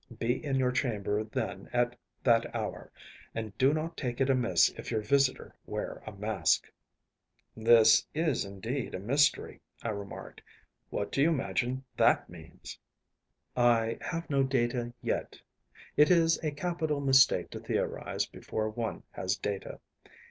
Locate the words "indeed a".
8.43-8.99